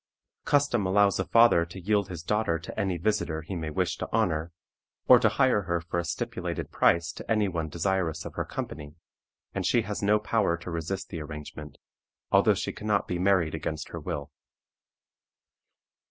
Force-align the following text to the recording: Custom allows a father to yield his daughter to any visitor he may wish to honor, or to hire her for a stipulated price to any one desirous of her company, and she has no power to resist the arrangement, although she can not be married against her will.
Custom 0.45 0.87
allows 0.87 1.19
a 1.19 1.25
father 1.25 1.63
to 1.63 1.79
yield 1.79 2.09
his 2.09 2.23
daughter 2.23 2.57
to 2.57 2.79
any 2.79 2.97
visitor 2.97 3.43
he 3.43 3.55
may 3.55 3.69
wish 3.69 3.97
to 3.97 4.09
honor, 4.11 4.51
or 5.07 5.19
to 5.19 5.29
hire 5.29 5.61
her 5.61 5.79
for 5.79 5.99
a 5.99 6.03
stipulated 6.03 6.71
price 6.71 7.11
to 7.11 7.29
any 7.31 7.47
one 7.47 7.69
desirous 7.69 8.25
of 8.25 8.33
her 8.33 8.43
company, 8.43 8.95
and 9.53 9.63
she 9.63 9.83
has 9.83 10.01
no 10.01 10.17
power 10.17 10.57
to 10.57 10.71
resist 10.71 11.09
the 11.09 11.21
arrangement, 11.21 11.77
although 12.31 12.55
she 12.55 12.73
can 12.73 12.87
not 12.87 13.07
be 13.07 13.19
married 13.19 13.53
against 13.53 13.89
her 13.89 13.99
will. 13.99 14.31